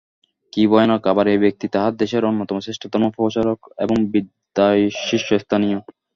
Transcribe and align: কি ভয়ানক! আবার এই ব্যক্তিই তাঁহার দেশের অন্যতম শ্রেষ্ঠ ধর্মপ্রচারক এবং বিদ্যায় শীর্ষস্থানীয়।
কি 0.53 0.63
ভয়ানক! 0.69 1.01
আবার 1.11 1.25
এই 1.27 1.39
ব্যক্তিই 1.43 1.73
তাঁহার 1.73 1.93
দেশের 2.01 2.27
অন্যতম 2.29 2.57
শ্রেষ্ঠ 2.61 2.83
ধর্মপ্রচারক 2.93 3.59
এবং 3.83 3.97
বিদ্যায় 4.13 4.81
শীর্ষস্থানীয়। 5.05 5.79